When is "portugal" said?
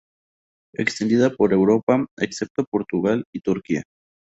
2.71-3.23